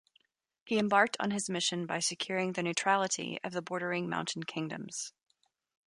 [0.65, 5.13] He embarked on his mission by securing the neutrality of the bordering mountain kingdoms.